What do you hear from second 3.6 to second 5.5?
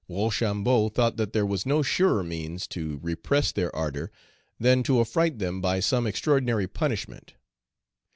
ardor than to affright